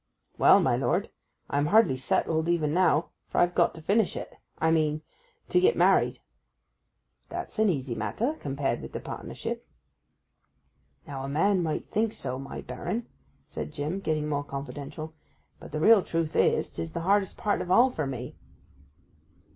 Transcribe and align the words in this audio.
'Well, 0.39 0.59
my 0.59 0.75
lord; 0.75 1.11
I 1.47 1.59
am 1.59 1.67
hardly 1.67 1.95
settled, 1.95 2.49
even 2.49 2.73
now. 2.73 3.09
For 3.27 3.37
I've 3.37 3.53
got 3.53 3.75
to 3.75 3.83
finish 3.83 4.15
it—I 4.15 4.71
mean, 4.71 5.03
to 5.49 5.59
get 5.59 5.77
married.' 5.77 6.17
'That's 7.29 7.59
an 7.59 7.69
easy 7.69 7.93
matter, 7.93 8.33
compared 8.39 8.81
with 8.81 8.93
the 8.93 8.99
partnership.' 8.99 9.63
'Now 11.05 11.23
a 11.23 11.29
man 11.29 11.61
might 11.61 11.87
think 11.87 12.13
so, 12.13 12.39
my 12.39 12.61
baron,' 12.61 13.05
said 13.45 13.71
Jim, 13.73 13.99
getting 13.99 14.27
more 14.27 14.43
confidential. 14.43 15.13
'But 15.59 15.71
the 15.71 15.79
real 15.79 16.01
truth 16.01 16.35
is, 16.35 16.71
'tis 16.71 16.93
the 16.93 17.01
hardest 17.01 17.37
part 17.37 17.61
of 17.61 17.69
all 17.69 17.91
for 17.91 18.07
me. 18.07 18.35